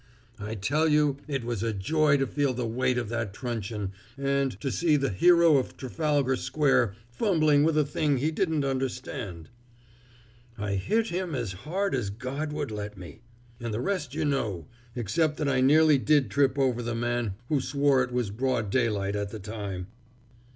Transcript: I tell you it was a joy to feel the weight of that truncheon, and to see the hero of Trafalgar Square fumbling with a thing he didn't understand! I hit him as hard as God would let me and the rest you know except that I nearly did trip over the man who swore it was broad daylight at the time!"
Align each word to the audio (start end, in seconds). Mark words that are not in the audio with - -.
I 0.39 0.55
tell 0.55 0.87
you 0.87 1.17
it 1.27 1.43
was 1.43 1.61
a 1.61 1.73
joy 1.73 2.17
to 2.17 2.25
feel 2.25 2.55
the 2.55 2.65
weight 2.65 2.97
of 2.97 3.07
that 3.09 3.35
truncheon, 3.35 3.91
and 4.17 4.59
to 4.59 4.71
see 4.71 4.95
the 4.97 5.11
hero 5.11 5.57
of 5.57 5.77
Trafalgar 5.77 6.37
Square 6.37 6.95
fumbling 7.11 7.61
with 7.63 7.77
a 7.77 7.85
thing 7.85 8.17
he 8.17 8.31
didn't 8.31 8.65
understand! 8.65 9.49
I 10.57 10.71
hit 10.73 11.09
him 11.09 11.35
as 11.35 11.53
hard 11.53 11.93
as 11.93 12.09
God 12.09 12.51
would 12.51 12.71
let 12.71 12.97
me 12.97 13.21
and 13.59 13.71
the 13.71 13.79
rest 13.79 14.15
you 14.15 14.25
know 14.25 14.65
except 14.95 15.37
that 15.37 15.47
I 15.47 15.61
nearly 15.61 15.99
did 15.99 16.31
trip 16.31 16.57
over 16.57 16.81
the 16.81 16.95
man 16.95 17.35
who 17.49 17.61
swore 17.61 18.01
it 18.03 18.11
was 18.11 18.31
broad 18.31 18.71
daylight 18.71 19.15
at 19.15 19.29
the 19.29 19.37
time!" 19.37 19.85